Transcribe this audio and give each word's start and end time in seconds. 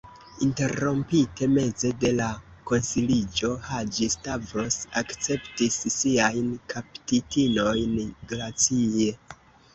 Interrompite 0.43 1.49
meze 1.57 1.91
de 2.03 2.09
la 2.19 2.29
konsiliĝo, 2.71 3.51
Haĝi-Stavros 3.67 4.79
akceptis 5.03 5.79
siajn 5.99 6.51
kaptitinojn 6.75 7.97
glacie. 8.35 9.15